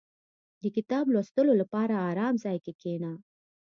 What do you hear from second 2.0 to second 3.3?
آرام ځای کې کښېنه.